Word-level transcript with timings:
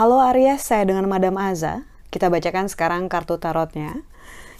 Halo 0.00 0.16
Aries, 0.32 0.64
saya 0.64 0.88
dengan 0.88 1.04
Madam 1.12 1.36
Aza. 1.36 1.84
Kita 2.08 2.32
bacakan 2.32 2.72
sekarang 2.72 3.12
kartu 3.12 3.36
tarotnya. 3.36 4.00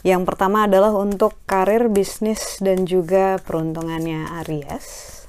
Yang 0.05 0.29
pertama 0.29 0.69
adalah 0.69 0.93
untuk 0.93 1.33
karir, 1.49 1.89
bisnis, 1.89 2.61
dan 2.61 2.85
juga 2.85 3.41
peruntungannya 3.41 4.29
Aries. 4.45 5.20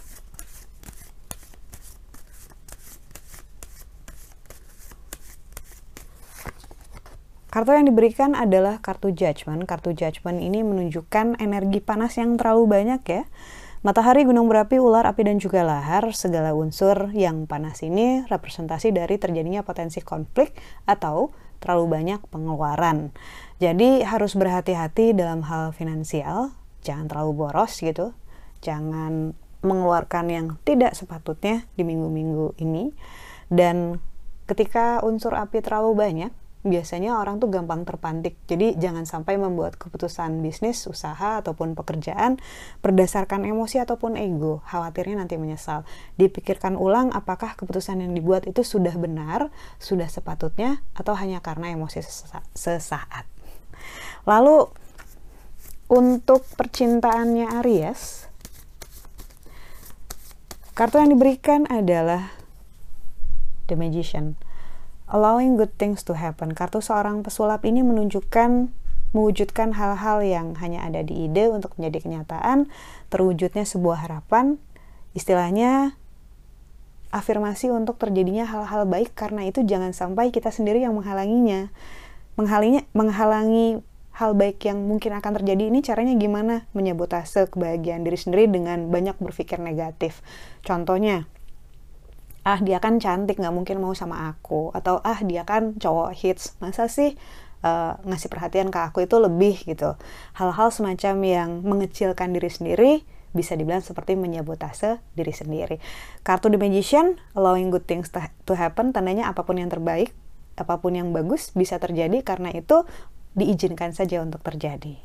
Kartu 7.51 7.75
yang 7.75 7.83
diberikan 7.83 8.31
adalah 8.31 8.79
kartu 8.79 9.11
judgment. 9.11 9.67
Kartu 9.67 9.91
judgment 9.91 10.39
ini 10.39 10.63
menunjukkan 10.63 11.37
energi 11.43 11.83
panas 11.83 12.15
yang 12.15 12.39
terlalu 12.39 12.63
banyak 12.79 13.01
ya 13.03 13.23
Matahari, 13.81 14.29
gunung 14.29 14.45
berapi, 14.45 14.77
ular, 14.77 15.09
api, 15.09 15.25
dan 15.25 15.41
juga 15.41 15.65
lahar, 15.65 16.13
segala 16.13 16.53
unsur 16.53 17.09
yang 17.17 17.49
panas 17.49 17.81
ini 17.81 18.21
representasi 18.29 18.93
dari 18.93 19.17
terjadinya 19.17 19.65
potensi 19.65 20.05
konflik 20.05 20.53
atau 20.85 21.33
terlalu 21.57 21.97
banyak 21.97 22.21
pengeluaran. 22.29 23.09
Jadi 23.57 24.05
harus 24.05 24.37
berhati-hati 24.37 25.17
dalam 25.17 25.41
hal 25.49 25.73
finansial, 25.73 26.53
jangan 26.85 27.09
terlalu 27.09 27.41
boros 27.41 27.73
gitu, 27.81 28.13
jangan 28.61 29.33
mengeluarkan 29.65 30.29
yang 30.29 30.47
tidak 30.61 30.93
sepatutnya 30.93 31.65
di 31.73 31.81
minggu-minggu 31.81 32.61
ini. 32.61 32.93
Dan 33.49 33.97
ketika 34.45 35.01
unsur 35.01 35.33
api 35.33 35.57
terlalu 35.65 35.97
banyak, 35.97 36.31
biasanya 36.61 37.17
orang 37.17 37.41
tuh 37.41 37.49
gampang 37.49 37.85
terpantik. 37.85 38.37
Jadi 38.45 38.77
jangan 38.77 39.05
sampai 39.09 39.37
membuat 39.37 39.77
keputusan 39.77 40.41
bisnis, 40.45 40.85
usaha 40.85 41.41
ataupun 41.41 41.73
pekerjaan 41.73 42.37
berdasarkan 42.85 43.45
emosi 43.45 43.81
ataupun 43.81 44.17
ego. 44.17 44.61
Khawatirnya 44.69 45.25
nanti 45.25 45.37
menyesal. 45.41 45.85
Dipikirkan 46.17 46.77
ulang 46.77 47.09
apakah 47.13 47.57
keputusan 47.57 48.01
yang 48.01 48.13
dibuat 48.13 48.45
itu 48.45 48.61
sudah 48.61 48.93
benar, 48.97 49.49
sudah 49.81 50.09
sepatutnya 50.09 50.85
atau 50.93 51.17
hanya 51.17 51.41
karena 51.41 51.73
emosi 51.73 52.01
sesaat. 52.53 53.25
Lalu 54.29 54.69
untuk 55.91 56.45
percintaannya 56.55 57.51
Aries, 57.61 58.29
kartu 60.77 61.01
yang 61.01 61.11
diberikan 61.11 61.67
adalah 61.67 62.31
The 63.67 63.75
Magician 63.75 64.40
allowing 65.11 65.59
good 65.59 65.75
things 65.75 66.01
to 66.07 66.15
happen. 66.15 66.55
Kartu 66.55 66.79
seorang 66.79 67.21
pesulap 67.21 67.67
ini 67.67 67.83
menunjukkan 67.83 68.71
mewujudkan 69.11 69.75
hal-hal 69.75 70.23
yang 70.23 70.55
hanya 70.63 70.87
ada 70.87 71.03
di 71.03 71.27
ide 71.27 71.51
untuk 71.51 71.75
menjadi 71.75 72.07
kenyataan, 72.07 72.71
terwujudnya 73.11 73.67
sebuah 73.67 74.07
harapan, 74.07 74.55
istilahnya 75.11 75.99
afirmasi 77.11 77.67
untuk 77.75 77.99
terjadinya 77.99 78.47
hal-hal 78.47 78.87
baik 78.87 79.11
karena 79.11 79.43
itu 79.43 79.67
jangan 79.67 79.91
sampai 79.91 80.31
kita 80.31 80.47
sendiri 80.47 80.79
yang 80.79 80.95
menghalanginya. 80.95 81.67
Menghalangi 82.39 82.87
menghalangi 82.95 83.83
hal 84.15 84.31
baik 84.31 84.63
yang 84.63 84.79
mungkin 84.87 85.11
akan 85.19 85.43
terjadi 85.43 85.67
ini 85.67 85.83
caranya 85.83 86.15
gimana? 86.15 86.71
Menyebutase 86.71 87.51
kebahagiaan 87.51 88.07
diri 88.07 88.15
sendiri 88.15 88.47
dengan 88.47 88.87
banyak 88.87 89.19
berpikir 89.19 89.59
negatif. 89.59 90.23
Contohnya, 90.63 91.27
ah 92.41 92.57
dia 92.57 92.81
kan 92.81 92.97
cantik 92.97 93.37
nggak 93.37 93.53
mungkin 93.53 93.77
mau 93.81 93.93
sama 93.93 94.29
aku. 94.31 94.73
Atau 94.73 94.99
ah 95.01 95.19
dia 95.21 95.45
kan 95.45 95.77
cowok 95.77 96.15
hits. 96.17 96.57
Masa 96.63 96.89
sih 96.89 97.17
uh, 97.65 97.97
ngasih 98.05 98.29
perhatian 98.29 98.69
ke 98.73 98.79
aku 98.81 99.05
itu 99.05 99.17
lebih 99.17 99.61
gitu. 99.65 99.97
Hal-hal 100.37 100.69
semacam 100.73 101.15
yang 101.21 101.49
mengecilkan 101.61 102.33
diri 102.33 102.49
sendiri 102.49 102.91
bisa 103.31 103.55
dibilang 103.55 103.79
seperti 103.79 104.19
menyabotase 104.19 104.99
diri 105.15 105.31
sendiri. 105.31 105.79
Kartu 106.21 106.51
The 106.51 106.59
Magician 106.59 107.15
allowing 107.31 107.71
good 107.71 107.87
things 107.87 108.11
to 108.11 108.53
happen 108.53 108.91
tandanya 108.91 109.31
apa 109.31 109.47
pun 109.47 109.55
yang 109.55 109.71
terbaik 109.71 110.11
apa 110.59 110.83
pun 110.83 110.93
yang 110.93 111.15
bagus 111.15 111.55
bisa 111.55 111.79
terjadi 111.79 112.21
karena 112.21 112.51
itu 112.51 112.83
diizinkan 113.33 113.95
saja 113.95 114.19
untuk 114.19 114.43
terjadi. 114.43 114.99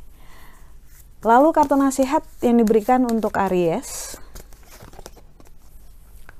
Lalu 1.25 1.49
kartu 1.55 1.75
nasihat 1.78 2.22
yang 2.44 2.60
diberikan 2.60 3.06
untuk 3.06 3.34
Aries 3.39 4.21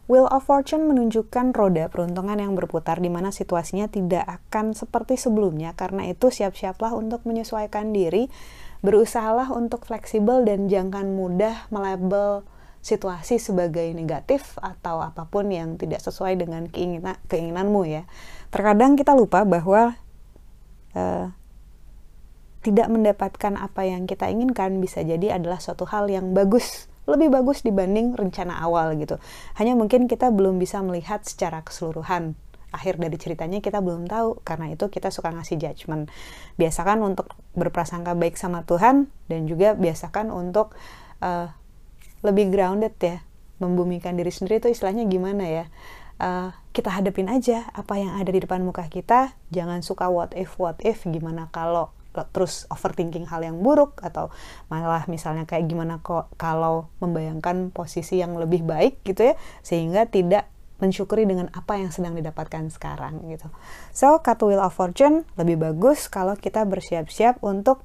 Wheel 0.07 0.31
of 0.31 0.47
Fortune 0.47 0.87
menunjukkan 0.87 1.51
roda 1.51 1.91
peruntungan 1.91 2.39
yang 2.39 2.55
berputar 2.55 3.03
di 3.03 3.11
mana 3.11 3.35
situasinya 3.35 3.91
tidak 3.91 4.23
akan 4.23 4.71
seperti 4.71 5.19
sebelumnya. 5.19 5.75
Karena 5.75 6.07
itu 6.07 6.31
siap-siaplah 6.31 6.95
untuk 6.95 7.27
menyesuaikan 7.27 7.91
diri, 7.91 8.31
berusahalah 8.87 9.51
untuk 9.51 9.83
fleksibel 9.83 10.47
dan 10.47 10.71
jangan 10.71 11.11
mudah 11.11 11.67
melabel 11.75 12.47
situasi 12.87 13.43
sebagai 13.43 13.91
negatif 13.99 14.55
atau 14.63 15.03
apa 15.03 15.27
pun 15.27 15.51
yang 15.51 15.75
tidak 15.75 15.99
sesuai 15.99 16.39
dengan 16.39 16.71
keinginan 16.71 17.19
keinginanmu 17.27 17.83
ya. 17.91 18.07
Terkadang 18.55 18.95
kita 18.95 19.11
lupa 19.11 19.43
bahwa 19.43 19.99
uh, 20.95 21.35
tidak 22.63 22.87
mendapatkan 22.87 23.59
apa 23.59 23.83
yang 23.91 24.07
kita 24.07 24.31
inginkan 24.31 24.79
bisa 24.79 25.03
jadi 25.03 25.35
adalah 25.35 25.59
suatu 25.59 25.83
hal 25.83 26.07
yang 26.07 26.31
bagus 26.31 26.87
lebih 27.07 27.31
bagus 27.31 27.63
dibanding 27.63 28.19
rencana 28.19 28.59
awal 28.61 28.99
gitu. 28.99 29.17
Hanya 29.55 29.79
mungkin 29.79 30.11
kita 30.11 30.29
belum 30.35 30.59
bisa 30.59 30.83
melihat 30.83 31.23
secara 31.23 31.63
keseluruhan. 31.63 32.35
Akhir 32.75 32.99
dari 32.99 33.15
ceritanya 33.17 33.63
kita 33.65 33.81
belum 33.81 34.11
tahu, 34.11 34.43
karena 34.43 34.75
itu 34.75 34.91
kita 34.91 35.09
suka 35.15 35.33
ngasih 35.33 35.57
judgement. 35.57 36.11
Biasakan 36.61 37.01
untuk 37.01 37.33
berprasangka 37.57 38.13
baik 38.19 38.37
sama 38.37 38.67
Tuhan, 38.67 39.09
dan 39.31 39.47
juga 39.49 39.73
biasakan 39.79 40.35
untuk 40.35 40.77
uh, 41.25 41.49
lebih 42.27 42.53
grounded 42.53 42.93
ya. 43.01 43.23
Membumikan 43.57 44.13
diri 44.19 44.29
sendiri 44.29 44.61
itu 44.61 44.69
istilahnya 44.69 45.09
gimana 45.09 45.49
ya? 45.49 45.65
Uh, 46.21 46.53
kita 46.77 46.93
hadapin 46.93 47.33
aja 47.33 47.65
apa 47.73 47.97
yang 47.97 48.21
ada 48.21 48.29
di 48.29 48.45
depan 48.45 48.61
muka 48.61 48.85
kita. 48.93 49.33
Jangan 49.49 49.81
suka 49.81 50.13
what 50.13 50.37
if, 50.37 50.61
what 50.61 50.77
if, 50.85 51.09
gimana 51.09 51.49
kalau 51.49 51.96
terus 52.33 52.65
overthinking 52.73 53.29
hal 53.29 53.45
yang 53.45 53.61
buruk 53.61 54.01
atau 54.01 54.33
malah 54.73 55.05
misalnya 55.11 55.45
kayak 55.45 55.69
gimana 55.69 56.01
kok 56.01 56.33
kalau 56.41 56.89
membayangkan 57.05 57.69
posisi 57.75 58.23
yang 58.23 58.39
lebih 58.41 58.65
baik 58.65 59.05
gitu 59.05 59.33
ya 59.33 59.35
sehingga 59.61 60.09
tidak 60.09 60.49
mensyukuri 60.77 61.25
dengan 61.25 61.49
apa 61.57 61.81
yang 61.81 61.89
sedang 61.89 62.13
didapatkan 62.17 62.69
sekarang 62.69 63.25
gitu. 63.33 63.49
So, 63.97 64.21
kartu 64.21 64.53
Wheel 64.53 64.61
of 64.61 64.77
Fortune 64.77 65.25
lebih 65.41 65.57
bagus 65.57 66.09
kalau 66.13 66.37
kita 66.37 66.69
bersiap-siap 66.69 67.41
untuk 67.41 67.81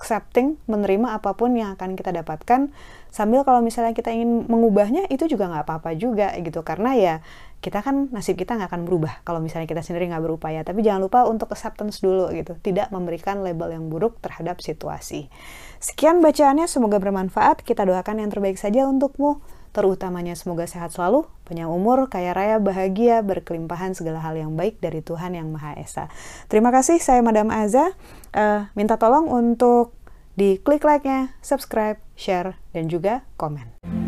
accepting, 0.00 0.56
menerima 0.64 1.20
apa 1.20 1.36
pun 1.36 1.52
yang 1.52 1.76
akan 1.76 1.92
kita 1.92 2.08
dapatkan 2.16 2.72
sambil 3.12 3.44
kalau 3.44 3.60
misalnya 3.60 3.92
kita 3.92 4.08
ingin 4.08 4.48
mengubahnya 4.48 5.04
itu 5.12 5.28
juga 5.28 5.52
nggak 5.52 5.68
apa-apa 5.68 5.92
juga 6.00 6.32
gitu. 6.40 6.64
Karena 6.64 6.96
ya 6.96 7.14
kita 7.60 7.84
kan 7.84 8.08
nasib 8.08 8.40
kita 8.40 8.56
nggak 8.56 8.72
akan 8.72 8.88
berubah 8.88 9.20
kalau 9.20 9.44
misalnya 9.44 9.68
kita 9.68 9.84
sendiri 9.84 10.08
nggak 10.08 10.24
berupaya. 10.24 10.64
Tapi 10.64 10.80
jangan 10.80 11.04
lupa 11.04 11.28
untuk 11.28 11.52
acceptance 11.52 12.00
dulu 12.00 12.32
gitu. 12.32 12.56
Tidak 12.56 12.88
memberikan 12.88 13.44
label 13.44 13.76
yang 13.76 13.92
buruk 13.92 14.16
terhadap 14.24 14.64
situasi. 14.64 15.28
Sekian 15.76 16.24
bacaannya 16.24 16.64
semoga 16.64 16.96
bermanfaat. 16.96 17.60
Kita 17.60 17.84
doakan 17.84 18.24
yang 18.24 18.32
terbaik 18.32 18.56
saja 18.56 18.88
untukmu 18.88 19.59
Terutamanya 19.70 20.34
semoga 20.34 20.66
sehat 20.66 20.90
selalu, 20.90 21.30
panjang 21.46 21.70
umur, 21.70 22.10
kaya 22.10 22.34
raya, 22.34 22.58
bahagia, 22.58 23.22
berkelimpahan 23.22 23.94
segala 23.94 24.18
hal 24.18 24.34
yang 24.34 24.58
baik 24.58 24.82
dari 24.82 24.98
Tuhan 24.98 25.38
Yang 25.38 25.48
Maha 25.54 25.78
Esa. 25.78 26.10
Terima 26.50 26.74
kasih, 26.74 26.98
saya 26.98 27.22
Madam 27.22 27.54
Aza. 27.54 27.94
Uh, 28.34 28.66
minta 28.74 28.98
tolong 28.98 29.30
untuk 29.30 29.94
di 30.34 30.58
klik 30.58 30.82
like-nya, 30.82 31.38
subscribe, 31.38 32.02
share, 32.18 32.58
dan 32.74 32.90
juga 32.90 33.22
komen. 33.38 33.99